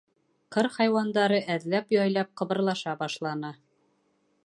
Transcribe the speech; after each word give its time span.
Ҡыр 0.55 0.69
хайуандары 0.77 1.37
әҙләп-яйлап 1.57 2.35
ҡыбырлаша 2.43 2.97
башланы. 3.05 3.57